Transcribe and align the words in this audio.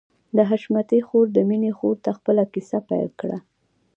د 0.35 0.37
حشمتي 0.49 0.99
خور 1.07 1.27
د 1.33 1.37
مينې 1.49 1.71
خور 1.77 1.95
ته 2.03 2.11
خپله 2.17 2.43
کيسه 2.53 2.79
پيل 2.89 3.07
کړه. 3.19 3.37